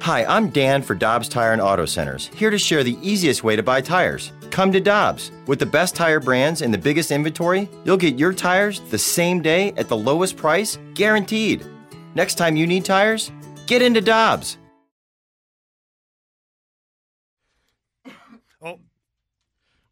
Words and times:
Hi, 0.00 0.24
I'm 0.24 0.50
Dan 0.50 0.82
for 0.82 0.94
Dobbs 0.94 1.28
Tire 1.28 1.52
and 1.52 1.60
Auto 1.60 1.86
Centers, 1.86 2.26
here 2.34 2.50
to 2.50 2.58
share 2.58 2.82
the 2.82 2.98
easiest 3.00 3.44
way 3.44 3.54
to 3.54 3.62
buy 3.62 3.80
tires. 3.80 4.32
Come 4.50 4.72
to 4.72 4.80
Dobbs. 4.80 5.30
With 5.46 5.60
the 5.60 5.66
best 5.66 5.94
tire 5.94 6.18
brands 6.18 6.60
and 6.60 6.74
the 6.74 6.78
biggest 6.78 7.12
inventory, 7.12 7.68
you'll 7.84 7.96
get 7.96 8.18
your 8.18 8.32
tires 8.32 8.80
the 8.90 8.98
same 8.98 9.40
day 9.42 9.72
at 9.76 9.88
the 9.88 9.96
lowest 9.96 10.36
price, 10.36 10.76
guaranteed. 10.94 11.64
Next 12.16 12.34
time 12.34 12.56
you 12.56 12.66
need 12.66 12.84
tires, 12.84 13.30
get 13.66 13.82
into 13.82 14.00
Dobbs. 14.00 14.58
Oh. 18.64 18.78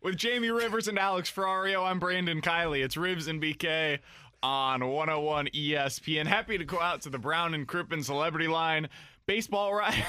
With 0.00 0.16
Jamie 0.16 0.50
Rivers 0.50 0.86
and 0.86 0.96
Alex 0.98 1.30
Ferrario, 1.30 1.84
I'm 1.84 1.98
Brandon 1.98 2.40
Kiley. 2.40 2.84
It's 2.84 2.96
Ribs 2.96 3.26
and 3.26 3.42
BK 3.42 3.98
on 4.42 4.86
101 4.86 5.48
ESPN. 5.48 6.26
Happy 6.26 6.56
to 6.56 6.64
go 6.64 6.80
out 6.80 7.02
to 7.02 7.10
the 7.10 7.18
Brown 7.18 7.52
and 7.54 7.66
Crouppen 7.66 8.04
celebrity 8.04 8.48
line. 8.48 8.88
Baseball 9.30 9.72
writer. 9.72 10.02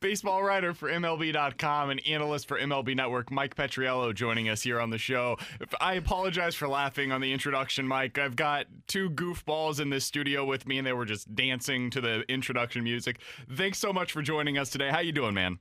Baseball 0.00 0.42
writer 0.42 0.74
for 0.74 0.90
MLB.com 0.90 1.88
and 1.88 2.06
analyst 2.06 2.46
for 2.46 2.60
MLB 2.60 2.94
Network, 2.94 3.30
Mike 3.30 3.56
Petriello, 3.56 4.14
joining 4.14 4.50
us 4.50 4.60
here 4.60 4.78
on 4.78 4.90
the 4.90 4.98
show. 4.98 5.38
I 5.80 5.94
apologize 5.94 6.54
for 6.54 6.68
laughing 6.68 7.10
on 7.10 7.22
the 7.22 7.32
introduction, 7.32 7.88
Mike. 7.88 8.18
I've 8.18 8.36
got 8.36 8.66
two 8.86 9.08
goofballs 9.08 9.80
in 9.80 9.88
this 9.88 10.04
studio 10.04 10.44
with 10.44 10.68
me, 10.68 10.76
and 10.76 10.86
they 10.86 10.92
were 10.92 11.06
just 11.06 11.34
dancing 11.34 11.88
to 11.88 12.02
the 12.02 12.20
introduction 12.28 12.84
music. 12.84 13.20
Thanks 13.50 13.78
so 13.78 13.94
much 13.94 14.12
for 14.12 14.20
joining 14.20 14.58
us 14.58 14.68
today. 14.68 14.90
How 14.90 15.00
you 15.00 15.12
doing, 15.12 15.32
man? 15.32 15.58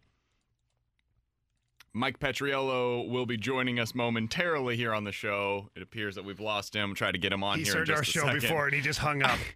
Mike 1.94 2.20
Petriello 2.20 3.10
will 3.10 3.26
be 3.26 3.38
joining 3.38 3.80
us 3.80 3.96
momentarily 3.96 4.76
here 4.76 4.94
on 4.94 5.06
the 5.06 5.14
show. 5.14 5.70
It 5.74 5.84
appears 5.84 6.16
that 6.16 6.26
we've 6.26 6.42
lost 6.42 6.76
him. 6.76 6.94
Try 6.96 7.14
to 7.14 7.18
get 7.18 7.32
him 7.32 7.46
on 7.46 7.60
He's 7.60 7.68
here. 7.68 7.76
in 7.76 7.80
heard 7.80 7.88
just 7.88 7.96
our 7.96 8.02
a 8.02 8.06
show 8.06 8.26
second. 8.26 8.42
before 8.42 8.66
and 8.66 8.76
he 8.76 8.82
just 8.82 9.00
hung 9.00 9.24
up. 9.24 9.40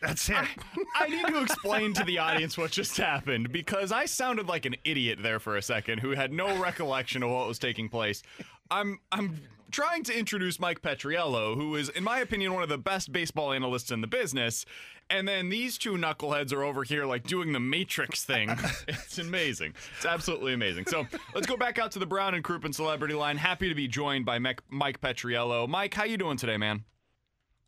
That's 0.00 0.28
it. 0.28 0.36
I 0.96 1.08
need 1.08 1.26
to 1.26 1.42
explain 1.42 1.92
to 1.94 2.04
the 2.04 2.18
audience 2.18 2.56
what 2.56 2.70
just 2.70 2.96
happened 2.96 3.52
because 3.52 3.92
I 3.92 4.06
sounded 4.06 4.48
like 4.48 4.64
an 4.64 4.76
idiot 4.84 5.18
there 5.22 5.38
for 5.38 5.56
a 5.56 5.62
second 5.62 5.98
who 5.98 6.10
had 6.12 6.32
no 6.32 6.58
recollection 6.58 7.22
of 7.22 7.30
what 7.30 7.46
was 7.46 7.58
taking 7.58 7.88
place. 7.88 8.22
I'm 8.70 9.00
I'm 9.12 9.42
trying 9.70 10.02
to 10.04 10.18
introduce 10.18 10.58
Mike 10.58 10.82
Petriello, 10.82 11.54
who 11.54 11.76
is, 11.76 11.88
in 11.90 12.02
my 12.02 12.18
opinion, 12.20 12.54
one 12.54 12.62
of 12.62 12.68
the 12.68 12.78
best 12.78 13.12
baseball 13.12 13.52
analysts 13.52 13.90
in 13.90 14.00
the 14.00 14.06
business. 14.06 14.64
And 15.08 15.26
then 15.26 15.48
these 15.48 15.76
two 15.76 15.92
knuckleheads 15.92 16.52
are 16.52 16.62
over 16.62 16.84
here 16.84 17.04
like 17.04 17.24
doing 17.24 17.52
the 17.52 17.60
Matrix 17.60 18.24
thing. 18.24 18.50
It's 18.88 19.18
amazing. 19.18 19.74
It's 19.96 20.06
absolutely 20.06 20.52
amazing. 20.52 20.86
So 20.86 21.06
let's 21.34 21.46
go 21.46 21.56
back 21.56 21.78
out 21.80 21.90
to 21.92 21.98
the 21.98 22.06
Brown 22.06 22.34
and 22.34 22.44
Crouppen 22.44 22.72
celebrity 22.72 23.14
line. 23.14 23.36
Happy 23.36 23.68
to 23.68 23.74
be 23.74 23.88
joined 23.88 24.24
by 24.24 24.38
Mike 24.38 25.00
Petriello. 25.00 25.68
Mike, 25.68 25.94
how 25.94 26.04
you 26.04 26.16
doing 26.16 26.36
today, 26.36 26.56
man? 26.56 26.84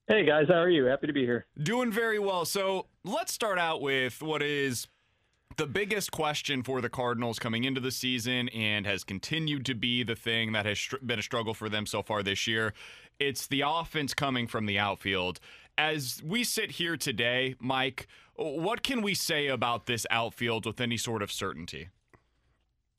Hey 0.09 0.27
guys, 0.27 0.49
how 0.49 0.57
are 0.57 0.69
you? 0.69 0.87
Happy 0.87 1.07
to 1.07 1.13
be 1.13 1.25
here. 1.25 1.47
Doing 1.63 1.93
very 1.93 2.19
well. 2.19 2.45
So 2.45 2.87
let's 3.05 3.33
start 3.33 3.57
out 3.57 3.81
with 3.81 4.21
what 4.21 4.43
is 4.43 4.89
the 5.57 5.67
biggest 5.67 6.11
question 6.11 6.65
for 6.65 6.81
the 6.81 6.89
Cardinals 6.89 7.39
coming 7.39 7.63
into 7.63 7.81
the 7.81 7.93
season 7.93 8.49
and 8.49 8.85
has 8.85 9.05
continued 9.05 9.65
to 9.67 9.75
be 9.75 10.03
the 10.03 10.17
thing 10.17 10.53
that 10.53 10.67
has 10.67 10.89
been 11.07 11.21
a 11.21 11.23
struggle 11.23 11.55
for 11.55 11.69
them 11.69 11.87
so 11.87 12.03
far 12.03 12.25
this 12.25 12.49
year. 12.49 12.75
It's 13.21 13.47
the 13.47 13.63
offense 13.65 14.13
coming 14.13 14.49
from 14.49 14.67
the 14.67 14.77
outfield. 14.77 15.39
As 15.79 16.21
we 16.25 16.43
sit 16.43 16.73
here 16.73 16.97
today, 16.97 17.55
Mike, 17.61 18.09
what 18.35 18.83
can 18.83 19.03
we 19.03 19.15
say 19.15 19.47
about 19.47 19.87
this 19.87 20.05
outfield 20.11 20.67
with 20.67 20.81
any 20.81 20.97
sort 20.97 21.23
of 21.23 21.31
certainty? 21.31 21.91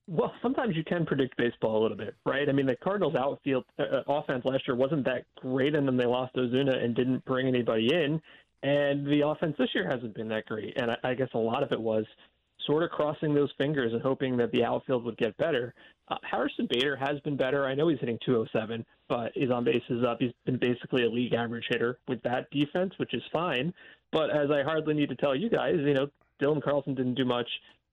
Well, 0.07 0.33
sometimes 0.41 0.75
you 0.75 0.83
can 0.83 1.05
predict 1.05 1.37
baseball 1.37 1.79
a 1.79 1.81
little 1.81 1.95
bit, 1.95 2.15
right? 2.25 2.49
I 2.49 2.51
mean, 2.51 2.65
the 2.65 2.75
Cardinals' 2.75 3.15
outfield 3.15 3.63
uh, 3.79 4.01
offense 4.07 4.43
last 4.43 4.67
year 4.67 4.75
wasn't 4.75 5.05
that 5.05 5.23
great, 5.37 5.75
and 5.75 5.87
then 5.87 5.95
they 5.95 6.05
lost 6.05 6.35
Ozuna 6.35 6.83
and 6.83 6.93
didn't 6.93 7.23
bring 7.23 7.47
anybody 7.47 7.93
in. 7.93 8.21
And 8.63 9.05
the 9.05 9.25
offense 9.25 9.55
this 9.57 9.69
year 9.73 9.89
hasn't 9.89 10.13
been 10.13 10.27
that 10.29 10.45
great. 10.45 10.73
And 10.77 10.91
I, 10.91 10.97
I 11.03 11.13
guess 11.13 11.29
a 11.33 11.37
lot 11.37 11.63
of 11.63 11.71
it 11.71 11.79
was 11.79 12.05
sort 12.65 12.83
of 12.83 12.89
crossing 12.89 13.33
those 13.33 13.51
fingers 13.57 13.93
and 13.93 14.01
hoping 14.01 14.37
that 14.37 14.51
the 14.51 14.63
outfield 14.63 15.03
would 15.05 15.17
get 15.17 15.35
better. 15.37 15.73
Uh, 16.09 16.17
Harrison 16.29 16.67
Bader 16.69 16.95
has 16.95 17.19
been 17.21 17.37
better. 17.37 17.65
I 17.65 17.73
know 17.73 17.87
he's 17.87 17.99
hitting 17.99 18.19
207, 18.25 18.85
but 19.07 19.31
his 19.35 19.51
on 19.51 19.63
bases 19.63 20.03
up. 20.05 20.17
He's 20.19 20.31
been 20.45 20.57
basically 20.57 21.03
a 21.03 21.09
league 21.09 21.33
average 21.33 21.65
hitter 21.69 21.99
with 22.07 22.21
that 22.23 22.49
defense, 22.51 22.93
which 22.97 23.13
is 23.13 23.23
fine. 23.31 23.73
But 24.11 24.29
as 24.29 24.49
I 24.51 24.63
hardly 24.63 24.93
need 24.93 25.09
to 25.09 25.15
tell 25.15 25.35
you 25.35 25.49
guys, 25.49 25.75
you 25.77 25.93
know, 25.93 26.07
Dylan 26.41 26.63
Carlson 26.63 26.95
didn't 26.95 27.15
do 27.15 27.25
much, 27.25 27.47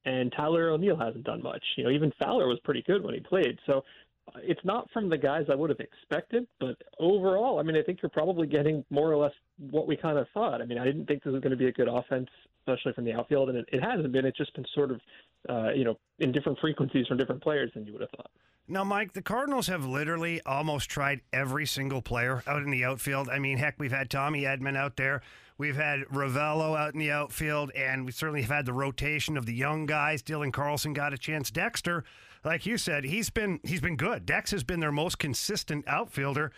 and 0.05 0.33
Tyler 0.33 0.71
O'Neill 0.71 0.97
hasn't 0.97 1.25
done 1.25 1.43
much. 1.43 1.63
You 1.77 1.85
know, 1.85 1.91
even 1.91 2.13
Fowler 2.19 2.49
was 2.49 2.59
pretty 2.65 2.83
good 2.83 3.03
when 3.03 3.15
he 3.15 3.21
played. 3.21 3.59
So 3.67 3.85
uh, 4.29 4.39
it's 4.43 4.65
not 4.65 4.89
from 4.93 5.09
the 5.09 5.19
guys 5.19 5.47
I 5.51 5.55
would 5.55 5.71
have 5.71 5.81
expected, 5.81 6.47
but 6.59 6.77
overall, 6.99 7.59
I 7.59 7.63
mean, 7.63 7.77
I 7.77 7.83
think 7.83 8.01
you're 8.03 8.11
probably 8.11 8.47
getting 8.47 8.85
more 8.91 9.11
or 9.11 9.17
less 9.17 9.33
what 9.71 9.87
we 9.87 9.97
kind 9.97 10.19
of 10.19 10.27
thought. 10.33 10.63
I 10.63 10.65
mean, 10.65 10.79
I 10.79 10.85
didn't 10.85 11.07
think 11.07 11.23
this 11.23 11.33
was 11.33 11.43
going 11.43 11.51
to 11.51 11.57
be 11.57 11.69
a 11.69 11.73
good 11.73 11.89
offense, 11.89 12.29
especially 12.61 12.93
from 12.93 13.05
the 13.05 13.13
outfield, 13.13 13.49
and 13.49 13.59
it, 13.59 13.69
it 13.73 13.83
hasn't 13.83 14.13
been. 14.13 14.25
It's 14.25 14.39
just 14.39 14.55
been 14.55 14.67
sort 14.75 14.91
of, 14.91 15.01
uh, 15.49 15.71
you 15.73 15.85
know, 15.85 15.99
in 16.19 16.33
different 16.33 16.59
frequencies 16.61 17.07
from 17.07 17.19
different 17.19 17.43
players 17.43 17.71
than 17.75 17.87
you 17.87 17.93
would 17.93 18.03
have 18.03 18.11
thought. 18.11 18.31
Now, 18.69 18.85
Mike, 18.85 19.15
the 19.15 19.23
Cardinals 19.23 19.67
have 19.67 19.85
literally 19.85 20.41
almost 20.47 20.89
tried 20.89 21.23
every 21.33 21.67
single 21.67 22.03
player 22.03 22.45
out 22.47 22.63
in 22.63 22.71
the 22.71 22.85
outfield. 22.85 23.29
I 23.29 23.39
mean, 23.41 23.59
heck, 23.59 23.75
we've 23.79 23.91
had 23.91 24.11
Tommy 24.11 24.43
Edman 24.43 24.77
out 24.77 24.97
there. 24.97 25.23
We've 25.59 25.77
had 25.77 26.03
Ravelo 26.07 26.79
out 26.79 26.95
in 26.95 27.01
the 27.01 27.11
outfield, 27.11 27.71
and 27.73 28.07
we 28.07 28.13
certainly 28.13 28.43
have 28.43 28.51
had 28.51 28.67
the 28.67 28.73
rotation 28.73 29.37
of 29.37 29.45
the 29.45 29.53
young 29.53 29.87
guys. 29.87 30.23
Dylan 30.23 30.53
Carlson 30.53 30.93
got 30.93 31.13
a 31.13 31.19
chance. 31.19 31.51
Dexter, 31.51 32.05
like 32.45 32.65
you 32.65 32.79
said, 32.79 33.05
he's 33.05 33.29
been 33.29 33.61
he's 33.63 33.83
been 33.83 33.97
good. 33.97 34.25
Dex 34.25 34.53
has 34.53 34.65
been 34.65 34.81
their 34.81 34.93
most 34.93 35.19
consistent 35.19 35.87
outfielder. 35.87 36.53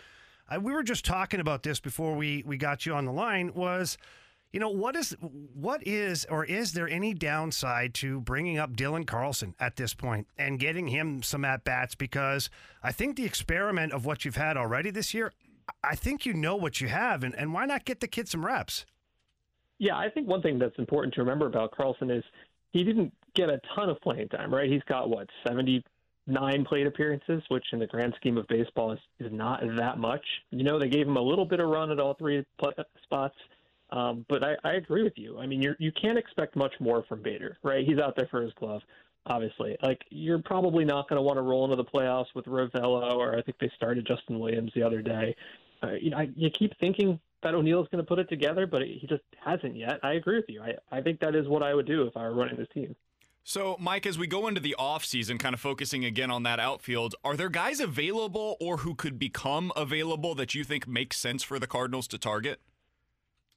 Uh, 0.49 0.59
we 0.61 0.71
were 0.71 0.83
just 0.83 1.03
talking 1.03 1.39
about 1.39 1.63
this 1.63 1.81
before 1.81 2.15
we 2.15 2.43
we 2.45 2.55
got 2.55 2.85
you 2.85 2.93
on 2.93 3.03
the 3.03 3.11
line. 3.11 3.53
Was 3.53 3.97
you 4.53 4.59
know 4.59 4.69
what 4.69 4.95
is 4.95 5.15
what 5.19 5.85
is 5.85 6.25
or 6.29 6.45
is 6.45 6.73
there 6.73 6.87
any 6.87 7.13
downside 7.13 7.95
to 7.95 8.21
bringing 8.21 8.59
up 8.59 8.77
Dylan 8.77 9.05
Carlson 9.05 9.55
at 9.59 9.75
this 9.75 9.95
point 9.95 10.27
and 10.37 10.59
getting 10.59 10.87
him 10.87 11.23
some 11.23 11.43
at 11.43 11.63
bats? 11.63 11.95
Because 11.95 12.51
I 12.83 12.91
think 12.91 13.17
the 13.17 13.25
experiment 13.25 13.91
of 13.91 14.05
what 14.05 14.23
you've 14.23 14.37
had 14.37 14.55
already 14.55 14.91
this 14.91 15.13
year, 15.13 15.33
I 15.83 15.95
think 15.95 16.25
you 16.25 16.35
know 16.35 16.55
what 16.55 16.79
you 16.79 16.87
have, 16.87 17.23
and, 17.23 17.35
and 17.35 17.51
why 17.51 17.65
not 17.65 17.83
get 17.83 17.99
the 17.99 18.07
kid 18.07 18.29
some 18.29 18.45
reps? 18.45 18.85
Yeah, 19.79 19.97
I 19.97 20.09
think 20.09 20.27
one 20.27 20.43
thing 20.43 20.59
that's 20.59 20.77
important 20.77 21.15
to 21.15 21.21
remember 21.21 21.47
about 21.47 21.71
Carlson 21.75 22.11
is 22.11 22.23
he 22.71 22.83
didn't 22.83 23.11
get 23.35 23.49
a 23.49 23.59
ton 23.75 23.89
of 23.89 23.99
playing 24.01 24.29
time, 24.29 24.53
right? 24.53 24.69
He's 24.69 24.83
got 24.87 25.09
what 25.09 25.27
seventy 25.47 25.83
nine 26.27 26.63
plate 26.63 26.85
appearances, 26.85 27.41
which 27.49 27.65
in 27.73 27.79
the 27.79 27.87
grand 27.87 28.13
scheme 28.17 28.37
of 28.37 28.47
baseball 28.47 28.91
is, 28.91 28.99
is 29.19 29.31
not 29.31 29.61
that 29.77 29.97
much. 29.97 30.23
You 30.51 30.63
know, 30.63 30.79
they 30.79 30.89
gave 30.89 31.07
him 31.07 31.17
a 31.17 31.21
little 31.21 31.45
bit 31.45 31.59
of 31.59 31.69
run 31.69 31.91
at 31.91 31.99
all 31.99 32.13
three 32.13 32.45
spots. 33.03 33.35
Um, 33.93 34.25
but 34.27 34.43
I, 34.43 34.55
I 34.63 34.71
agree 34.73 35.03
with 35.03 35.13
you. 35.17 35.37
I 35.37 35.45
mean, 35.45 35.61
you're, 35.61 35.75
you 35.77 35.91
can't 35.91 36.17
expect 36.17 36.55
much 36.55 36.73
more 36.79 37.03
from 37.07 37.21
Bader, 37.21 37.57
right? 37.61 37.85
He's 37.85 37.99
out 37.99 38.15
there 38.15 38.27
for 38.31 38.41
his 38.41 38.51
glove, 38.53 38.81
obviously. 39.27 39.77
Like, 39.83 40.01
you're 40.09 40.39
probably 40.39 40.83
not 40.83 41.07
going 41.07 41.17
to 41.17 41.21
want 41.21 41.37
to 41.37 41.43
roll 41.43 41.63
into 41.63 41.75
the 41.75 41.85
playoffs 41.85 42.33
with 42.33 42.45
Ravelo, 42.45 43.15
or 43.15 43.37
I 43.37 43.43
think 43.43 43.59
they 43.59 43.71
started 43.75 44.07
Justin 44.07 44.39
Williams 44.39 44.71
the 44.73 44.81
other 44.81 45.03
day. 45.03 45.35
Uh, 45.83 45.91
you 45.91 46.09
know, 46.09 46.17
I, 46.17 46.29
you 46.35 46.49
keep 46.49 46.73
thinking 46.79 47.19
that 47.43 47.53
O'Neill's 47.53 47.87
going 47.91 48.03
to 48.03 48.07
put 48.07 48.17
it 48.17 48.29
together, 48.29 48.65
but 48.65 48.81
he 48.81 49.05
just 49.07 49.21
hasn't 49.45 49.75
yet. 49.75 49.99
I 50.01 50.13
agree 50.13 50.37
with 50.37 50.49
you. 50.49 50.63
I, 50.63 50.73
I 50.91 51.01
think 51.01 51.19
that 51.19 51.35
is 51.35 51.47
what 51.47 51.61
I 51.61 51.75
would 51.75 51.85
do 51.85 52.07
if 52.07 52.17
I 52.17 52.23
were 52.23 52.33
running 52.33 52.55
this 52.55 52.69
team. 52.73 52.95
So, 53.43 53.75
Mike, 53.79 54.07
as 54.07 54.17
we 54.17 54.25
go 54.25 54.47
into 54.47 54.61
the 54.61 54.75
offseason, 54.79 55.37
kind 55.37 55.53
of 55.53 55.59
focusing 55.59 56.03
again 56.03 56.31
on 56.31 56.43
that 56.43 56.59
outfield, 56.59 57.13
are 57.23 57.35
there 57.35 57.49
guys 57.49 57.79
available 57.79 58.57
or 58.59 58.77
who 58.77 58.95
could 58.95 59.19
become 59.19 59.71
available 59.75 60.33
that 60.33 60.55
you 60.55 60.63
think 60.63 60.87
makes 60.87 61.17
sense 61.19 61.43
for 61.43 61.59
the 61.59 61.67
Cardinals 61.67 62.07
to 62.07 62.17
target? 62.17 62.59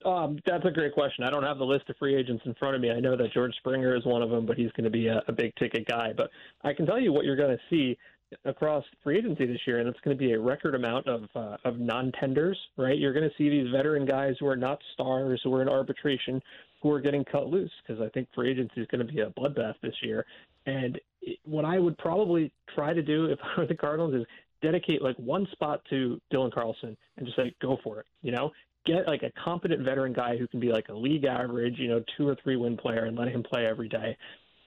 Um, 0.06 0.38
that's 0.46 0.64
a 0.64 0.70
great 0.70 0.94
question. 0.94 1.24
I 1.24 1.30
don't 1.30 1.42
have 1.42 1.58
the 1.58 1.64
list 1.64 1.90
of 1.90 1.96
free 1.96 2.14
agents 2.14 2.44
in 2.46 2.54
front 2.54 2.76
of 2.76 2.80
me. 2.80 2.92
I 2.92 3.00
know 3.00 3.16
that 3.16 3.32
George 3.32 3.52
Springer 3.56 3.96
is 3.96 4.04
one 4.04 4.22
of 4.22 4.30
them, 4.30 4.46
but 4.46 4.56
he's 4.56 4.70
going 4.72 4.84
to 4.84 4.90
be 4.90 5.08
a, 5.08 5.20
a 5.26 5.32
big 5.32 5.52
ticket 5.56 5.86
guy. 5.88 6.12
But 6.16 6.30
I 6.62 6.72
can 6.72 6.86
tell 6.86 7.00
you 7.00 7.12
what 7.12 7.24
you're 7.24 7.36
going 7.36 7.56
to 7.56 7.62
see 7.68 7.98
across 8.44 8.84
free 9.02 9.18
agency 9.18 9.46
this 9.46 9.58
year, 9.66 9.80
and 9.80 9.88
it's 9.88 9.98
going 10.00 10.16
to 10.16 10.18
be 10.18 10.32
a 10.32 10.38
record 10.38 10.76
amount 10.76 11.08
of 11.08 11.24
uh, 11.34 11.56
of 11.64 11.80
non-tenders. 11.80 12.56
Right? 12.76 12.96
You're 12.96 13.12
going 13.12 13.28
to 13.28 13.34
see 13.36 13.48
these 13.48 13.68
veteran 13.72 14.06
guys 14.06 14.36
who 14.38 14.46
are 14.46 14.56
not 14.56 14.78
stars, 14.94 15.40
who 15.42 15.52
are 15.54 15.62
in 15.62 15.68
arbitration, 15.68 16.40
who 16.82 16.92
are 16.92 17.00
getting 17.00 17.24
cut 17.24 17.48
loose 17.48 17.72
because 17.84 18.00
I 18.00 18.08
think 18.10 18.28
free 18.32 18.52
agency 18.52 18.80
is 18.80 18.86
going 18.86 19.04
to 19.04 19.12
be 19.12 19.20
a 19.20 19.30
bloodbath 19.30 19.74
this 19.82 19.94
year. 20.02 20.24
And 20.66 21.00
what 21.44 21.64
I 21.64 21.80
would 21.80 21.98
probably 21.98 22.52
try 22.74 22.92
to 22.92 23.02
do 23.02 23.26
if 23.26 23.38
I 23.56 23.60
were 23.60 23.66
the 23.66 23.74
Cardinals 23.74 24.14
is 24.14 24.24
dedicate 24.62 25.02
like 25.02 25.16
one 25.16 25.46
spot 25.52 25.82
to 25.90 26.20
Dylan 26.32 26.52
Carlson 26.52 26.96
and 27.16 27.26
just 27.26 27.38
like 27.38 27.54
go 27.60 27.78
for 27.84 28.00
it. 28.00 28.06
You 28.22 28.32
know, 28.32 28.50
get 28.86 29.06
like 29.06 29.22
a 29.22 29.32
competent 29.42 29.82
veteran 29.84 30.12
guy 30.12 30.36
who 30.36 30.46
can 30.48 30.60
be 30.60 30.70
like 30.70 30.88
a 30.88 30.94
league 30.94 31.24
average, 31.24 31.78
you 31.78 31.88
know, 31.88 32.02
two 32.16 32.28
or 32.28 32.36
three 32.42 32.56
win 32.56 32.76
player 32.76 33.04
and 33.04 33.16
let 33.16 33.28
him 33.28 33.42
play 33.42 33.66
every 33.66 33.88
day 33.88 34.16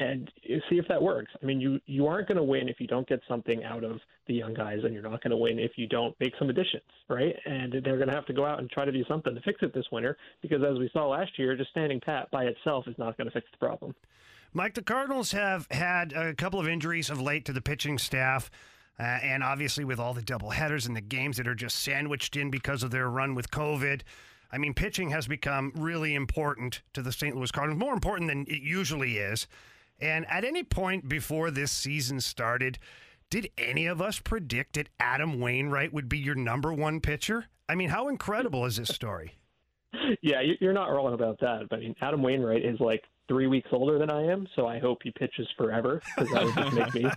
and 0.02 0.32
see 0.48 0.78
if 0.78 0.88
that 0.88 1.02
works. 1.02 1.32
I 1.42 1.46
mean, 1.46 1.60
you 1.60 1.80
you 1.86 2.08
aren't 2.08 2.30
going 2.30 2.38
to 2.38 2.44
win 2.44 2.70
if 2.70 2.80
you 2.80 2.88
don't 2.88 3.08
get 3.08 3.20
something 3.28 3.66
out 3.66 3.84
of 3.84 4.00
the 4.28 4.34
young 4.34 4.54
guys, 4.54 4.80
and 4.84 4.94
you're 4.94 5.04
not 5.04 5.22
going 5.22 5.32
to 5.32 5.38
win 5.38 5.60
if 5.60 5.72
you 5.76 5.88
don't 5.88 6.16
make 6.22 6.34
some 6.40 6.50
additions, 6.50 6.84
right? 7.10 7.36
And 7.46 7.74
they're 7.74 7.98
going 7.98 8.08
to 8.08 8.14
have 8.14 8.26
to 8.28 8.34
go 8.34 8.46
out 8.46 8.60
and 8.60 8.70
try 8.70 8.86
to 8.86 8.92
do 8.92 9.04
something 9.10 9.36
to 9.36 9.42
fix 9.42 9.60
it 9.62 9.74
this 9.74 9.86
winter, 9.92 10.16
because 10.42 10.62
as 10.64 10.78
we 10.80 10.90
saw 10.94 11.08
last 11.08 11.38
year, 11.38 11.56
just 11.58 11.72
standing 11.72 12.00
pat 12.00 12.32
by 12.32 12.46
itself 12.46 12.88
is 12.88 12.96
not 12.98 13.18
going 13.18 13.28
to 13.28 13.34
fix 13.34 13.48
the 13.52 13.58
problem. 13.58 13.94
Mike, 14.54 14.74
the 14.74 14.82
Cardinals 14.82 15.34
have 15.34 15.68
had 15.70 16.14
a 16.14 16.34
couple 16.34 16.60
of 16.60 16.68
injuries 16.68 17.10
of 17.10 17.20
late 17.22 17.44
to 17.46 17.54
the 17.54 17.62
pitching 17.62 17.98
staff. 17.98 18.50
Uh, 19.00 19.04
and 19.04 19.44
obviously, 19.44 19.86
with 19.86 20.00
all 20.00 20.14
the 20.14 20.22
double 20.22 20.50
headers 20.50 20.86
and 20.86 20.96
the 20.96 21.02
games 21.02 21.38
that 21.38 21.48
are 21.48 21.56
just 21.56 21.78
sandwiched 21.78 22.36
in 22.36 22.52
because 22.52 22.84
of 22.84 22.92
their 22.92 23.10
run 23.10 23.34
with 23.34 23.50
COVID, 23.50 24.02
I 24.52 24.58
mean, 24.58 24.74
pitching 24.74 25.10
has 25.12 25.28
become 25.28 25.72
really 25.76 26.16
important 26.16 26.82
to 26.94 27.02
the 27.02 27.12
St. 27.12 27.36
Louis 27.36 27.52
Cardinals, 27.52 27.80
more 27.80 27.94
important 27.94 28.30
than 28.30 28.42
it 28.48 28.62
usually 28.62 29.18
is. 29.18 29.48
And 30.02 30.26
at 30.30 30.44
any 30.44 30.64
point 30.64 31.08
before 31.08 31.52
this 31.52 31.72
season 31.72 32.20
started, 32.20 32.80
did 33.30 33.50
any 33.58 33.86
of 33.86 34.02
us 34.02 34.20
predict 34.20 34.74
that 34.74 34.90
Adam 35.00 35.40
Wainwright 35.40 35.94
would 35.94 36.10
be 36.10 36.18
your 36.18 36.36
number 36.36 36.74
one 36.74 37.00
pitcher? 37.00 37.46
I 37.70 37.76
mean, 37.76 37.90
how 37.90 38.08
incredible 38.08 38.66
is 38.66 38.78
this 38.78 38.90
story? 38.90 39.36
Yeah, 40.22 40.42
you're 40.60 40.74
not 40.74 40.88
wrong 40.88 41.14
about 41.14 41.40
that. 41.40 41.68
But 41.70 41.78
I 41.78 41.80
mean, 41.80 41.96
Adam 42.02 42.22
Wainwright 42.22 42.64
is 42.64 42.80
like 42.80 43.04
three 43.28 43.48
weeks 43.48 43.70
older 43.72 43.98
than 43.98 44.12
I 44.12 44.24
am, 44.24 44.48
so 44.56 44.68
I 44.68 44.78
hope 44.80 45.00
he 45.04 45.12
pitches 45.12 45.48
forever 45.58 46.02
because 46.16 46.32
that 46.32 46.44
would 46.44 46.56
just 46.56 46.74
make 46.74 46.94
me 46.94 47.12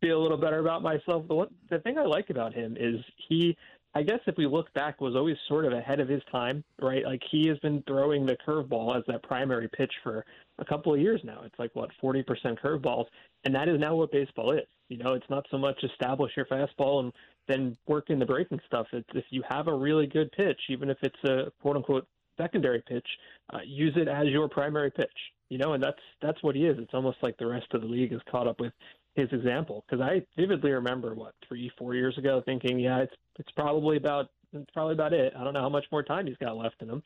feel 0.00 0.20
a 0.20 0.22
little 0.22 0.38
better 0.38 0.58
about 0.58 0.82
myself. 0.82 1.26
The, 1.28 1.34
one, 1.34 1.48
the 1.70 1.78
thing 1.80 1.98
I 1.98 2.04
like 2.04 2.30
about 2.30 2.54
him 2.54 2.76
is 2.78 2.96
he 3.28 3.56
I 3.96 4.02
guess 4.02 4.18
if 4.26 4.36
we 4.36 4.46
look 4.46 4.72
back, 4.74 5.00
was 5.00 5.14
always 5.14 5.36
sort 5.46 5.64
of 5.64 5.72
ahead 5.72 6.00
of 6.00 6.08
his 6.08 6.22
time, 6.32 6.64
right? 6.82 7.04
Like 7.04 7.22
he 7.30 7.46
has 7.46 7.58
been 7.58 7.82
throwing 7.86 8.26
the 8.26 8.36
curveball 8.46 8.96
as 8.96 9.04
that 9.06 9.22
primary 9.22 9.68
pitch 9.68 9.92
for 10.02 10.26
a 10.58 10.64
couple 10.64 10.92
of 10.92 11.00
years 11.00 11.20
now. 11.22 11.42
It's 11.44 11.58
like 11.60 11.70
what 11.74 11.90
40% 12.02 12.24
curveballs, 12.60 13.06
and 13.44 13.54
that 13.54 13.68
is 13.68 13.78
now 13.78 13.94
what 13.94 14.10
baseball 14.10 14.50
is. 14.50 14.66
You 14.88 14.98
know, 14.98 15.12
it's 15.14 15.28
not 15.30 15.46
so 15.50 15.58
much 15.58 15.82
establish 15.84 16.32
your 16.36 16.46
fastball 16.46 17.04
and 17.04 17.12
then 17.46 17.76
work 17.86 18.10
in 18.10 18.18
the 18.18 18.26
breaking 18.26 18.60
stuff. 18.66 18.88
It's 18.92 19.08
if 19.14 19.26
you 19.30 19.44
have 19.48 19.68
a 19.68 19.74
really 19.74 20.08
good 20.08 20.30
pitch, 20.32 20.60
even 20.70 20.90
if 20.90 20.98
it's 21.02 21.24
a 21.24 21.52
quote 21.62 21.76
unquote 21.76 22.08
secondary 22.36 22.82
pitch, 22.88 23.06
uh, 23.52 23.60
use 23.64 23.94
it 23.96 24.08
as 24.08 24.26
your 24.26 24.48
primary 24.48 24.90
pitch. 24.90 25.06
You 25.50 25.58
know, 25.58 25.74
and 25.74 25.82
that's 25.82 26.00
that's 26.20 26.42
what 26.42 26.56
he 26.56 26.66
is. 26.66 26.78
It's 26.80 26.94
almost 26.94 27.18
like 27.22 27.36
the 27.38 27.46
rest 27.46 27.66
of 27.74 27.82
the 27.82 27.86
league 27.86 28.12
is 28.12 28.20
caught 28.28 28.48
up 28.48 28.58
with 28.58 28.72
his 29.14 29.28
example 29.32 29.84
because 29.86 30.02
I 30.02 30.22
vividly 30.36 30.72
remember 30.72 31.14
what 31.14 31.34
three, 31.46 31.70
four 31.78 31.94
years 31.94 32.16
ago 32.18 32.42
thinking, 32.44 32.78
yeah, 32.78 32.98
it's 32.98 33.14
it's 33.38 33.50
probably 33.52 33.96
about 33.96 34.30
it's 34.52 34.70
probably 34.72 34.94
about 34.94 35.12
it. 35.12 35.32
I 35.38 35.44
don't 35.44 35.54
know 35.54 35.62
how 35.62 35.68
much 35.68 35.86
more 35.90 36.02
time 36.02 36.26
he's 36.26 36.36
got 36.36 36.56
left 36.56 36.82
in 36.82 36.88
him. 36.88 37.02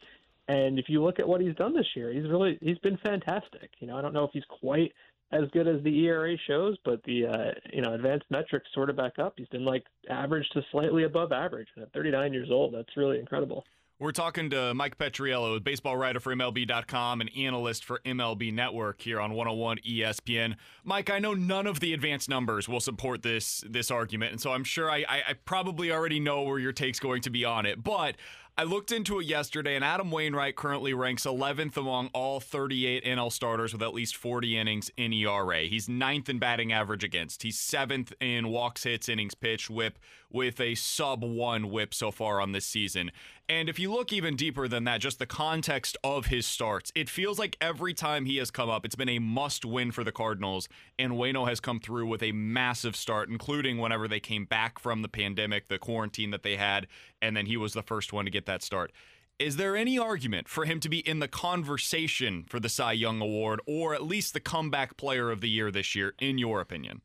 And 0.49 0.79
if 0.79 0.87
you 0.89 1.03
look 1.03 1.19
at 1.19 1.29
what 1.29 1.41
he's 1.41 1.55
done 1.57 1.75
this 1.75 1.87
year, 1.95 2.13
he's 2.13 2.29
really 2.29 2.59
he's 2.63 2.79
been 2.79 2.99
fantastic. 3.05 3.71
You 3.81 3.87
know, 3.87 3.97
I 3.97 4.03
don't 4.03 4.15
know 4.15 4.25
if 4.25 4.31
he's 4.33 4.45
quite 4.61 4.93
as 5.31 5.43
good 5.53 5.69
as 5.69 5.83
the 5.83 6.07
ERA 6.07 6.37
shows, 6.47 6.77
but 6.85 7.03
the 7.05 7.27
uh, 7.27 7.51
you 7.73 7.83
know 7.83 7.93
advanced 7.95 8.27
metrics 8.31 8.69
sort 8.75 8.89
of 8.91 8.97
back 8.97 9.19
up. 9.19 9.35
He's 9.37 9.49
been 9.49 9.65
like 9.65 9.85
average 10.09 10.49
to 10.55 10.63
slightly 10.71 11.05
above 11.05 11.33
average. 11.33 11.69
And 11.77 11.85
at 11.85 11.93
39 11.93 12.33
years 12.33 12.49
old, 12.51 12.75
that's 12.75 12.97
really 12.97 13.19
incredible. 13.19 13.65
We're 14.01 14.13
talking 14.13 14.49
to 14.51 14.75
Mike 14.75 14.97
Petriello, 14.97 15.63
baseball 15.63 15.97
writer 15.97 16.21
for 16.21 16.33
MLB.com 16.33 17.21
and 17.21 17.29
analyst 17.37 17.85
for 17.85 17.99
MLB 18.07 18.53
Network 18.55 19.01
here 19.01 19.19
on 19.21 19.33
101 19.33 19.79
ESPN. 19.79 20.55
Mike, 20.85 21.11
I 21.11 21.19
know 21.19 21.35
none 21.35 21.67
of 21.67 21.81
the 21.81 21.93
advanced 21.93 22.29
numbers 22.29 22.69
will 22.69 22.79
support 22.79 23.23
this 23.23 23.65
this 23.69 23.91
argument, 23.91 24.31
and 24.31 24.41
so 24.41 24.53
I'm 24.53 24.63
sure 24.63 24.89
I, 24.89 24.99
I, 24.99 25.23
I 25.31 25.33
probably 25.45 25.91
already 25.91 26.21
know 26.21 26.43
where 26.43 26.61
your 26.61 26.71
take's 26.71 27.01
going 27.01 27.23
to 27.23 27.31
be 27.31 27.45
on 27.45 27.67
it. 27.67 27.83
But 27.83 28.15
I 28.61 28.65
looked 28.65 28.91
into 28.91 29.21
it 29.21 29.27
yesterday, 29.27 29.77
and 29.77 29.85
Adam 29.85 30.11
Wainwright 30.11 30.57
currently 30.57 30.93
ranks 30.93 31.23
11th 31.27 31.77
among 31.77 32.09
all 32.09 32.41
38 32.41 33.05
NL 33.05 33.31
starters 33.31 33.73
with 33.73 33.85
at 33.85 33.95
least 33.95 34.17
40 34.17 34.59
innings 34.59 34.91
in 34.97 35.13
ERA. 35.13 35.61
He's 35.61 35.89
ninth 35.89 36.29
in 36.29 36.41
batting 36.41 36.73
average 36.73 37.05
against. 37.05 37.45
He's 37.45 37.57
seventh 37.57 38.13
in 38.21 38.49
walks, 38.49 38.83
hits, 38.83 39.09
innings 39.09 39.37
pitched, 39.37 39.71
whip, 39.71 40.01
with 40.29 40.61
a 40.61 40.75
sub 40.75 41.23
one 41.23 41.71
whip 41.71 41.95
so 41.95 42.11
far 42.11 42.41
on 42.41 42.51
this 42.51 42.67
season. 42.67 43.13
And 43.49 43.69
if 43.69 43.79
you 43.79 43.93
look 43.93 44.13
even 44.13 44.37
deeper 44.37 44.69
than 44.69 44.85
that, 44.85 45.01
just 45.01 45.19
the 45.19 45.25
context 45.25 45.97
of 46.05 46.27
his 46.27 46.45
starts, 46.45 46.93
it 46.95 47.09
feels 47.09 47.39
like 47.39 47.57
every 47.61 47.95
time 47.95 48.27
he 48.27 48.37
has 48.39 48.51
come 48.51 48.69
up, 48.69 48.85
it's 48.85 48.97
been 48.97 49.09
a 49.09 49.21
must 49.21 49.65
win 49.65 49.91
for 49.91 50.05
the 50.05 50.13
Cardinals. 50.13 50.69
And 50.99 51.13
Wayno 51.13 51.49
has 51.49 51.61
come 51.61 51.81
through 51.81 52.09
with 52.09 52.23
a 52.23 52.33
massive 52.33 52.95
start, 52.95 53.31
including 53.31 53.79
whenever 53.79 54.07
they 54.07 54.21
came 54.21 54.45
back 54.45 54.79
from 54.79 55.01
the 55.01 55.09
pandemic, 55.09 55.69
the 55.69 55.79
quarantine 55.79 56.31
that 56.33 56.43
they 56.43 56.57
had, 56.57 56.89
and 57.21 57.37
then 57.37 57.47
he 57.47 57.57
was 57.57 57.73
the 57.73 57.83
first 57.83 58.13
one 58.13 58.25
to 58.25 58.31
get 58.31 58.47
that 58.47 58.63
start. 58.63 58.93
Is 59.39 59.57
there 59.57 59.77
any 59.77 59.99
argument 59.99 60.49
for 60.49 60.65
him 60.65 60.81
to 60.81 60.89
be 60.89 60.99
in 60.99 61.21
the 61.21 61.29
conversation 61.29 62.45
for 62.49 62.59
the 62.59 62.69
Cy 62.69 62.93
Young 62.93 63.21
Award 63.21 63.61
or 63.67 63.95
at 63.95 64.03
least 64.03 64.35
the 64.35 64.41
comeback 64.41 64.97
player 64.97 65.31
of 65.31 65.41
the 65.41 65.49
year 65.49 65.71
this 65.71 65.95
year, 65.95 66.15
in 66.19 66.39
your 66.39 66.61
opinion? 66.61 67.03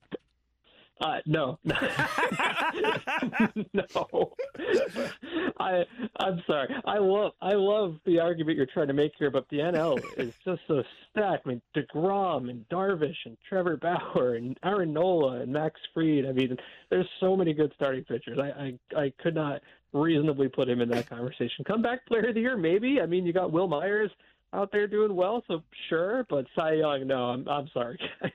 Uh, 1.01 1.18
no, 1.25 1.57
no. 3.74 4.34
I 5.60 5.84
I'm 6.19 6.42
sorry. 6.45 6.74
I 6.86 6.98
love 7.00 7.31
I 7.42 7.54
love 7.54 7.95
the 8.06 8.19
argument 8.19 8.57
you're 8.57 8.68
trying 8.68 8.88
to 8.88 8.94
make 8.94 9.13
here, 9.18 9.31
but 9.31 9.48
the 9.50 9.57
NL 9.57 10.00
is 10.18 10.34
just 10.45 10.62
so 10.68 10.84
stacked. 11.10 11.45
I 11.45 11.50
mean, 11.50 11.62
Degrom 11.75 12.50
and 12.50 12.68
Darvish 12.69 13.18
and 13.25 13.38
Trevor 13.50 13.78
Bauer 13.78 14.36
and 14.36 14.57
Aaron 14.63 14.94
Nola 14.94 15.42
and 15.42 15.51
Max 15.51 15.80
Fried. 15.94 16.25
I 16.25 16.31
mean, 16.31 16.56
there's 16.90 17.10
so 17.19 17.36
many 17.36 17.54
good 17.54 17.74
starting 17.75 18.04
pitchers. 18.04 18.38
I 18.40 18.78
I, 18.95 19.00
I 19.06 19.13
could 19.22 19.36
not 19.36 19.62
reasonably 19.94 20.48
put 20.48 20.69
him 20.69 20.81
in 20.81 20.90
that 20.90 21.10
conversation. 21.10 21.63
Comeback 21.66 22.06
player 22.06 22.30
of 22.30 22.36
the 22.36 22.42
year, 22.42 22.57
maybe. 22.57 23.00
I 23.01 23.06
mean, 23.07 23.25
you 23.25 23.34
got 23.34 23.51
Wil 23.51 23.68
Myers 23.68 24.12
out 24.54 24.72
there 24.72 24.88
doing 24.88 25.16
well, 25.16 25.44
so 25.48 25.63
sure. 25.90 26.25
But 26.30 26.45
Cy 26.56 26.74
Young, 26.74 27.07
no. 27.07 27.25
I'm 27.25 27.48
I'm 27.48 27.68
sorry, 27.74 27.98
guys. 28.22 28.31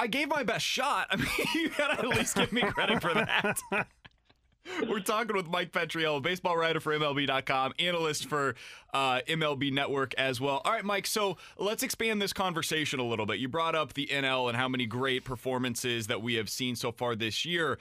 I 0.00 0.06
gave 0.06 0.28
my 0.28 0.42
best 0.42 0.64
shot. 0.64 1.08
I 1.10 1.16
mean, 1.16 1.28
you 1.54 1.68
gotta 1.76 2.00
at 2.00 2.08
least 2.08 2.34
give 2.34 2.52
me 2.52 2.62
credit 2.62 3.02
for 3.02 3.12
that. 3.12 3.60
We're 4.88 5.00
talking 5.00 5.36
with 5.36 5.48
Mike 5.48 5.72
Petriello, 5.72 6.22
baseball 6.22 6.56
writer 6.56 6.80
for 6.80 6.96
MLB.com, 6.96 7.74
analyst 7.78 8.28
for 8.28 8.54
uh, 8.94 9.20
MLB 9.28 9.72
Network 9.72 10.14
as 10.14 10.40
well. 10.40 10.62
All 10.64 10.72
right, 10.72 10.84
Mike, 10.84 11.06
so 11.06 11.36
let's 11.58 11.82
expand 11.82 12.22
this 12.22 12.32
conversation 12.32 12.98
a 12.98 13.04
little 13.04 13.26
bit. 13.26 13.40
You 13.40 13.48
brought 13.48 13.74
up 13.74 13.92
the 13.92 14.06
NL 14.06 14.48
and 14.48 14.56
how 14.56 14.68
many 14.68 14.86
great 14.86 15.24
performances 15.24 16.06
that 16.06 16.22
we 16.22 16.34
have 16.34 16.48
seen 16.48 16.76
so 16.76 16.92
far 16.92 17.14
this 17.14 17.44
year 17.44 17.78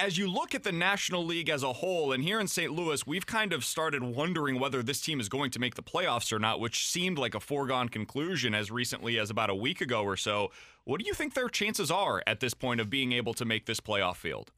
as 0.00 0.18
you 0.18 0.30
look 0.30 0.54
at 0.54 0.62
the 0.62 0.72
National 0.72 1.24
League 1.24 1.48
as 1.48 1.62
a 1.62 1.72
whole, 1.72 2.12
and 2.12 2.22
here 2.22 2.40
in 2.40 2.48
St. 2.48 2.72
Louis, 2.72 3.06
we've 3.06 3.26
kind 3.26 3.52
of 3.52 3.64
started 3.64 4.02
wondering 4.02 4.58
whether 4.58 4.82
this 4.82 5.00
team 5.00 5.20
is 5.20 5.28
going 5.28 5.50
to 5.52 5.58
make 5.58 5.74
the 5.74 5.82
playoffs 5.82 6.32
or 6.32 6.38
not, 6.38 6.60
which 6.60 6.86
seemed 6.86 7.18
like 7.18 7.34
a 7.34 7.40
foregone 7.40 7.88
conclusion 7.88 8.54
as 8.54 8.70
recently 8.70 9.18
as 9.18 9.30
about 9.30 9.50
a 9.50 9.54
week 9.54 9.80
ago 9.80 10.02
or 10.02 10.16
so. 10.16 10.50
What 10.84 11.00
do 11.00 11.06
you 11.06 11.14
think 11.14 11.34
their 11.34 11.48
chances 11.48 11.90
are 11.90 12.22
at 12.26 12.40
this 12.40 12.54
point 12.54 12.80
of 12.80 12.90
being 12.90 13.12
able 13.12 13.34
to 13.34 13.44
make 13.44 13.66
this 13.66 13.80
playoff 13.80 14.16
field? 14.16 14.52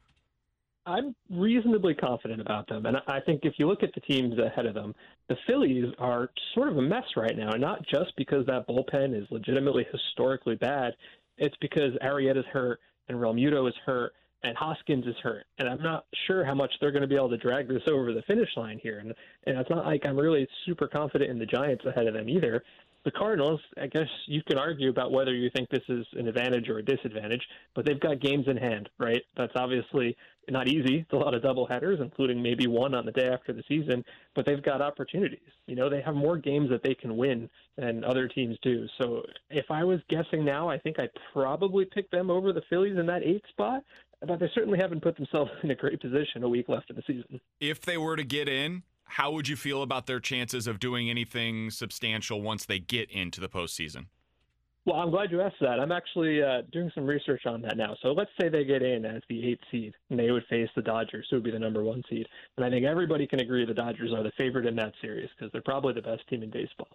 I'm 0.87 1.17
reasonably 1.31 1.95
confident 1.95 2.41
about 2.41 2.69
them. 2.69 2.87
And 2.87 2.99
I 3.09 3.19
think 3.21 3.41
if 3.43 3.55
you 3.59 3.67
look 3.67 3.83
at 3.83 3.93
the 3.95 4.01
teams 4.01 4.39
ahead 4.39 4.67
of 4.67 4.75
them, 4.75 4.95
the 5.29 5.37
Phillies 5.47 5.93
are 5.99 6.31
sort 6.55 6.69
of 6.69 6.79
a 6.79 6.83
mess 6.83 7.05
right 7.17 7.37
now, 7.37 7.51
and 7.51 7.61
not 7.61 7.85
just 7.87 8.13
because 8.17 8.47
that 8.47 8.69
bullpen 8.69 9.21
is 9.21 9.27
legitimately 9.31 9.87
historically 9.91 10.55
bad. 10.55 10.95
It's 11.39 11.57
because 11.61 11.93
Arrieta's 12.03 12.47
hurt 12.53 12.81
and 13.09 13.19
Realmuto 13.19 13.69
is 13.69 13.75
hurt 13.85 14.13
and 14.47 14.57
Hoskins 14.57 15.05
is 15.07 15.17
hurt, 15.23 15.45
and 15.59 15.69
I'm 15.69 15.83
not 15.83 16.07
sure 16.29 16.45
how 16.45 16.55
much 16.55 16.73
they're 16.81 16.93
going 16.93 17.03
to 17.03 17.09
be 17.09 17.17
able 17.17 17.31
to 17.31 17.37
drag 17.37 17.67
this 17.67 17.83
over 17.91 18.13
the 18.13 18.23
finish 18.23 18.49
line 18.57 18.79
here. 18.81 19.01
And, 19.01 19.13
and 19.45 19.59
it's 19.59 19.69
not 19.69 19.85
like 19.85 20.07
I'm 20.07 20.17
really 20.17 20.47
super 20.65 20.87
confident 20.87 21.31
in 21.31 21.39
the 21.39 21.47
Giants 21.47 21.85
ahead 21.85 22.07
of 22.07 22.15
them 22.15 22.29
either. 22.29 22.63
The 23.05 23.11
Cardinals, 23.11 23.61
I 23.81 23.87
guess 23.87 24.09
you 24.27 24.43
can 24.43 24.59
argue 24.59 24.89
about 24.89 25.13
whether 25.13 25.35
you 25.35 25.51
think 25.55 25.69
this 25.69 25.83
is 25.89 26.07
an 26.13 26.29
advantage 26.29 26.69
or 26.69 26.79
a 26.79 26.83
disadvantage, 26.85 27.43
but 27.75 27.85
they've 27.85 28.01
got 28.01 28.21
games 28.21 28.47
in 28.49 28.57
hand, 28.57 28.89
right? 28.99 29.23
That's 29.37 29.53
obviously 29.57 30.17
not 30.49 30.69
easy. 30.69 30.99
It's 30.99 31.13
a 31.13 31.17
lot 31.17 31.35
of 31.35 31.43
double 31.43 31.67
headers, 31.67 31.99
including 32.01 32.43
maybe 32.43 32.67
one 32.67 32.95
on 32.95 33.07
the 33.07 33.13
day 33.13 33.29
after 33.29 33.53
the 33.53 33.63
season, 33.69 34.05
but 34.35 34.47
they've 34.47 34.63
got 34.63 34.81
opportunities. 34.81 35.39
You 35.67 35.77
know, 35.77 35.89
they 35.89 36.01
have 36.03 36.15
more 36.15 36.37
games 36.37 36.71
that 36.71 36.83
they 36.83 36.95
can 36.95 37.17
win 37.17 37.49
than 37.77 38.05
other 38.05 38.29
teams 38.29 38.57
do. 38.63 38.87
So 39.01 39.23
if 39.51 39.71
I 39.71 39.85
was 39.85 40.01
guessing 40.09 40.45
now, 40.45 40.69
I 40.69 40.79
think 40.79 40.99
I'd 40.99 41.11
probably 41.33 41.85
pick 41.85 42.11
them 42.11 42.31
over 42.31 42.53
the 42.53 42.63
Phillies 42.69 42.99
in 42.99 43.07
that 43.07 43.23
eighth 43.23 43.47
spot 43.51 43.83
but 44.27 44.41
they 44.41 44.51
certainly 44.55 44.79
haven't 44.79 45.03
put 45.03 45.17
themselves 45.17 45.51
in 45.63 45.71
a 45.71 45.75
great 45.75 46.01
position 46.01 46.43
a 46.43 46.49
week 46.49 46.69
left 46.69 46.91
in 46.91 46.97
the 46.97 47.03
season. 47.07 47.41
If 47.61 47.81
they 47.81 47.97
were 47.97 48.17
to 48.17 48.25
get 48.25 48.49
in, 48.49 48.83
how 49.05 49.31
would 49.33 49.49
you 49.49 49.57
feel 49.57 49.83
about 49.83 50.07
their 50.07 50.21
chances 50.21 50.67
of 50.67 50.81
doing 50.81 51.09
anything 51.09 51.71
substantial 51.71 52.43
once 52.43 52.65
they 52.65 52.79
get 52.79 53.11
into 53.11 53.41
the 53.41 53.49
postseason? 53.49 54.07
Well, 54.85 54.97
I'm 54.97 55.11
glad 55.11 55.33
you 55.33 55.41
asked 55.41 55.57
that. 55.63 55.81
I'm 55.81 55.91
actually 55.91 56.41
uh, 56.41 56.63
doing 56.71 56.93
some 56.95 57.07
research 57.07 57.45
on 57.45 57.61
that 57.63 57.77
now. 57.77 57.97
So 58.03 58.13
let's 58.13 58.31
say 58.41 58.49
they 58.49 58.65
get 58.65 58.83
in 58.83 59.05
as 59.05 59.21
the 59.29 59.45
eighth 59.45 59.63
seed, 59.73 59.95
and 60.11 60.19
they 60.19 60.31
would 60.31 60.45
face 60.49 60.69
the 60.77 60.83
Dodgers, 60.83 61.27
who 61.29 61.37
would 61.37 61.45
be 61.45 61.51
the 61.51 61.59
number 61.59 61.83
one 61.83 62.05
seed. 62.09 62.25
And 62.57 62.65
I 62.65 62.71
think 62.71 62.87
everybody 62.87 63.27
can 63.27 63.41
agree 63.41 63.67
the 63.67 63.75
Dodgers 63.75 64.13
are 64.13 64.23
the 64.23 64.31
favorite 64.39 64.65
in 64.65 64.77
that 64.77 64.93
series 65.01 65.29
because 65.37 65.51
they're 65.51 65.61
probably 65.63 65.93
the 65.93 66.03
best 66.03 66.29
team 66.29 66.45
in 66.45 66.51
baseball. 66.51 66.89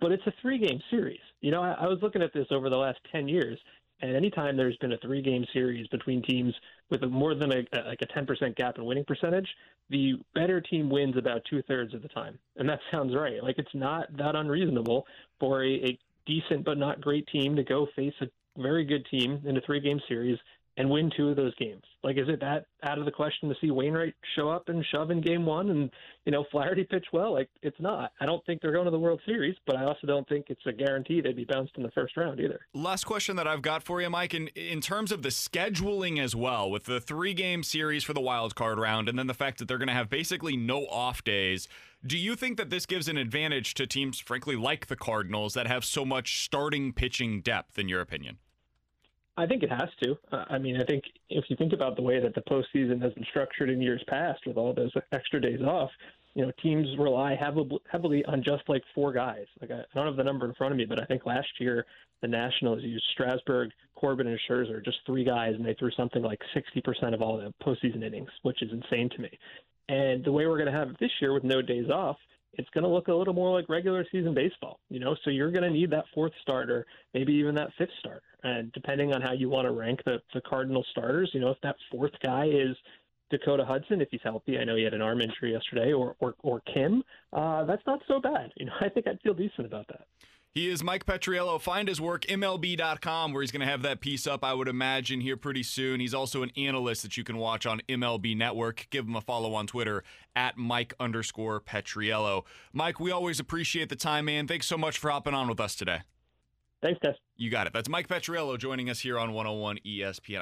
but 0.00 0.10
it's 0.10 0.26
a 0.26 0.32
three 0.40 0.58
game 0.58 0.80
series. 0.90 1.20
You 1.42 1.50
know, 1.50 1.62
I, 1.62 1.72
I 1.72 1.86
was 1.86 1.98
looking 2.00 2.22
at 2.22 2.32
this 2.32 2.46
over 2.50 2.70
the 2.70 2.78
last 2.78 2.98
10 3.12 3.28
years, 3.28 3.58
and 4.00 4.16
anytime 4.16 4.56
there's 4.56 4.76
been 4.78 4.92
a 4.92 4.98
three 4.98 5.22
game 5.22 5.44
series 5.52 5.86
between 5.88 6.22
teams 6.22 6.54
with 6.90 7.02
a, 7.02 7.06
more 7.06 7.34
than 7.34 7.52
a, 7.52 7.64
like 7.86 8.02
a 8.02 8.06
10% 8.06 8.56
gap 8.56 8.78
in 8.78 8.84
winning 8.84 9.04
percentage, 9.04 9.48
the 9.90 10.14
better 10.34 10.60
team 10.60 10.90
wins 10.90 11.16
about 11.16 11.42
two 11.48 11.62
thirds 11.62 11.94
of 11.94 12.02
the 12.02 12.08
time. 12.08 12.38
And 12.56 12.68
that 12.68 12.80
sounds 12.92 13.14
right. 13.14 13.42
Like 13.42 13.58
it's 13.58 13.74
not 13.74 14.14
that 14.16 14.34
unreasonable 14.36 15.06
for 15.40 15.64
a, 15.64 15.74
a 15.74 15.98
decent 16.26 16.64
but 16.64 16.78
not 16.78 17.00
great 17.00 17.26
team 17.28 17.56
to 17.56 17.62
go 17.62 17.86
face 17.94 18.14
a 18.20 18.26
very 18.60 18.84
good 18.84 19.06
team 19.10 19.42
in 19.44 19.56
a 19.56 19.60
three 19.62 19.80
game 19.80 20.00
series 20.08 20.38
and 20.76 20.90
win 20.90 21.10
two 21.16 21.28
of 21.28 21.36
those 21.36 21.54
games. 21.54 21.82
Like, 22.02 22.18
is 22.18 22.28
it 22.28 22.40
that 22.40 22.66
out 22.82 22.98
of 22.98 23.04
the 23.04 23.10
question 23.10 23.48
to 23.48 23.54
see 23.60 23.70
Wainwright 23.70 24.14
show 24.36 24.50
up 24.50 24.68
and 24.68 24.84
shove 24.92 25.10
in 25.10 25.20
game 25.20 25.46
one 25.46 25.70
and, 25.70 25.90
you 26.26 26.32
know, 26.32 26.44
Flaherty 26.50 26.84
pitch 26.84 27.06
well? 27.12 27.32
Like, 27.32 27.48
it's 27.62 27.80
not. 27.80 28.12
I 28.20 28.26
don't 28.26 28.44
think 28.44 28.60
they're 28.60 28.72
going 28.72 28.84
to 28.86 28.90
the 28.90 28.98
World 28.98 29.20
Series, 29.24 29.56
but 29.66 29.76
I 29.76 29.84
also 29.84 30.06
don't 30.06 30.28
think 30.28 30.46
it's 30.48 30.66
a 30.66 30.72
guarantee 30.72 31.20
they'd 31.20 31.36
be 31.36 31.44
bounced 31.44 31.72
in 31.76 31.82
the 31.82 31.90
first 31.92 32.16
round 32.16 32.40
either. 32.40 32.60
Last 32.74 33.04
question 33.04 33.36
that 33.36 33.46
I've 33.46 33.62
got 33.62 33.82
for 33.82 34.02
you, 34.02 34.10
Mike, 34.10 34.34
in, 34.34 34.48
in 34.48 34.80
terms 34.80 35.12
of 35.12 35.22
the 35.22 35.28
scheduling 35.28 36.20
as 36.20 36.34
well, 36.34 36.70
with 36.70 36.84
the 36.84 37.00
three 37.00 37.34
game 37.34 37.62
series 37.62 38.04
for 38.04 38.12
the 38.12 38.20
wild 38.20 38.54
card 38.54 38.78
round, 38.78 39.08
and 39.08 39.18
then 39.18 39.28
the 39.28 39.34
fact 39.34 39.58
that 39.58 39.68
they're 39.68 39.78
going 39.78 39.88
to 39.88 39.94
have 39.94 40.10
basically 40.10 40.56
no 40.56 40.86
off 40.86 41.22
days. 41.24 41.68
Do 42.06 42.18
you 42.18 42.34
think 42.34 42.58
that 42.58 42.68
this 42.68 42.84
gives 42.84 43.08
an 43.08 43.16
advantage 43.16 43.72
to 43.74 43.86
teams, 43.86 44.18
frankly, 44.18 44.56
like 44.56 44.88
the 44.88 44.96
Cardinals 44.96 45.54
that 45.54 45.66
have 45.68 45.84
so 45.84 46.04
much 46.04 46.44
starting 46.44 46.92
pitching 46.92 47.40
depth, 47.40 47.78
in 47.78 47.88
your 47.88 48.02
opinion? 48.02 48.38
I 49.36 49.46
think 49.46 49.62
it 49.62 49.70
has 49.70 49.88
to. 50.02 50.16
Uh, 50.32 50.44
I 50.48 50.58
mean, 50.58 50.80
I 50.80 50.84
think 50.84 51.04
if 51.28 51.44
you 51.48 51.56
think 51.56 51.72
about 51.72 51.96
the 51.96 52.02
way 52.02 52.20
that 52.20 52.34
the 52.34 52.42
postseason 52.42 53.02
has 53.02 53.12
been 53.14 53.24
structured 53.30 53.68
in 53.68 53.82
years 53.82 54.02
past, 54.06 54.40
with 54.46 54.56
all 54.56 54.72
those 54.72 54.92
extra 55.12 55.40
days 55.40 55.60
off, 55.60 55.90
you 56.34 56.44
know, 56.44 56.52
teams 56.62 56.86
rely 56.98 57.36
heavily, 57.36 58.24
on 58.26 58.42
just 58.42 58.62
like 58.68 58.82
four 58.94 59.12
guys. 59.12 59.46
Like 59.60 59.70
I 59.70 59.82
don't 59.94 60.06
have 60.06 60.16
the 60.16 60.24
number 60.24 60.46
in 60.46 60.54
front 60.54 60.72
of 60.72 60.78
me, 60.78 60.84
but 60.84 61.00
I 61.00 61.04
think 61.06 61.26
last 61.26 61.48
year 61.58 61.86
the 62.22 62.28
Nationals 62.28 62.82
used 62.82 63.04
Strasburg, 63.12 63.70
Corbin, 63.94 64.26
and 64.26 64.38
Scherzer, 64.48 64.84
just 64.84 64.98
three 65.06 65.24
guys, 65.24 65.54
and 65.54 65.64
they 65.64 65.74
threw 65.74 65.90
something 65.92 66.22
like 66.22 66.40
60% 66.56 67.14
of 67.14 67.22
all 67.22 67.36
the 67.36 67.52
postseason 67.64 68.02
innings, 68.02 68.30
which 68.42 68.62
is 68.62 68.70
insane 68.72 69.10
to 69.10 69.22
me. 69.22 69.30
And 69.88 70.24
the 70.24 70.32
way 70.32 70.46
we're 70.46 70.58
going 70.58 70.72
to 70.72 70.78
have 70.78 70.90
it 70.90 70.96
this 70.98 71.10
year 71.20 71.32
with 71.32 71.44
no 71.44 71.62
days 71.62 71.90
off, 71.90 72.16
it's 72.58 72.68
going 72.70 72.84
to 72.84 72.90
look 72.90 73.08
a 73.08 73.14
little 73.14 73.34
more 73.34 73.52
like 73.52 73.68
regular 73.68 74.06
season 74.10 74.34
baseball, 74.34 74.80
you 74.88 75.00
know. 75.00 75.16
So 75.24 75.30
you're 75.30 75.50
going 75.50 75.64
to 75.64 75.70
need 75.70 75.90
that 75.90 76.04
fourth 76.14 76.32
starter, 76.42 76.86
maybe 77.12 77.32
even 77.34 77.54
that 77.56 77.70
fifth 77.78 77.90
starter, 78.00 78.22
and 78.42 78.72
depending 78.72 79.12
on 79.12 79.20
how 79.20 79.32
you 79.32 79.48
want 79.48 79.66
to 79.66 79.72
rank 79.72 80.00
the 80.04 80.20
the 80.32 80.40
Cardinal 80.42 80.84
starters, 80.90 81.30
you 81.32 81.40
know, 81.40 81.50
if 81.50 81.60
that 81.62 81.76
fourth 81.90 82.12
guy 82.22 82.46
is 82.46 82.76
Dakota 83.30 83.64
Hudson, 83.64 84.00
if 84.00 84.08
he's 84.10 84.20
healthy, 84.22 84.58
I 84.58 84.64
know 84.64 84.76
he 84.76 84.84
had 84.84 84.94
an 84.94 85.02
arm 85.02 85.20
injury 85.20 85.52
yesterday, 85.52 85.92
or 85.92 86.16
or, 86.20 86.34
or 86.42 86.60
Kim, 86.72 87.02
uh, 87.32 87.64
that's 87.64 87.86
not 87.86 88.00
so 88.08 88.20
bad. 88.20 88.52
You 88.56 88.66
know, 88.66 88.72
I 88.80 88.88
think 88.88 89.06
I'd 89.06 89.20
feel 89.22 89.34
decent 89.34 89.66
about 89.66 89.88
that. 89.88 90.06
He 90.54 90.70
is 90.70 90.84
Mike 90.84 91.04
Petriello. 91.04 91.60
Find 91.60 91.88
his 91.88 92.00
work, 92.00 92.24
MLB.com, 92.26 93.32
where 93.32 93.42
he's 93.42 93.50
going 93.50 93.62
to 93.62 93.66
have 93.66 93.82
that 93.82 94.00
piece 94.00 94.24
up, 94.24 94.44
I 94.44 94.54
would 94.54 94.68
imagine, 94.68 95.20
here 95.20 95.36
pretty 95.36 95.64
soon. 95.64 95.98
He's 95.98 96.14
also 96.14 96.44
an 96.44 96.52
analyst 96.56 97.02
that 97.02 97.16
you 97.16 97.24
can 97.24 97.38
watch 97.38 97.66
on 97.66 97.80
MLB 97.88 98.36
Network. 98.36 98.86
Give 98.90 99.04
him 99.04 99.16
a 99.16 99.20
follow 99.20 99.54
on 99.54 99.66
Twitter 99.66 100.04
at 100.36 100.56
Mike 100.56 100.94
underscore 101.00 101.60
Petriello. 101.60 102.44
Mike, 102.72 103.00
we 103.00 103.10
always 103.10 103.40
appreciate 103.40 103.88
the 103.88 103.96
time, 103.96 104.26
man. 104.26 104.46
Thanks 104.46 104.68
so 104.68 104.78
much 104.78 104.96
for 104.96 105.10
hopping 105.10 105.34
on 105.34 105.48
with 105.48 105.58
us 105.58 105.74
today. 105.74 106.02
Thanks, 106.80 107.00
guys. 107.02 107.16
You 107.36 107.50
got 107.50 107.66
it. 107.66 107.72
That's 107.72 107.88
Mike 107.88 108.06
Petriello 108.06 108.56
joining 108.56 108.88
us 108.88 109.00
here 109.00 109.18
on 109.18 109.32
101 109.32 109.78
ESPN. 109.84 110.40